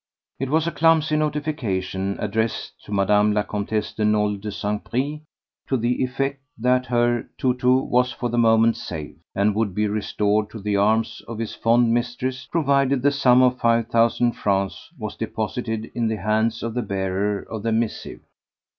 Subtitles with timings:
[0.39, 3.33] It was a clumsy notification addressed to Mme.
[3.33, 4.83] la Comtesse de Nolé de St.
[4.83, 5.19] Pris
[5.67, 9.85] to the effect that her tou tou was for the moment safe, and would be
[9.87, 14.89] restored to the arms of his fond mistress provided the sum of five thousand francs
[14.97, 18.21] was deposited in the hands of the bearer of the missive.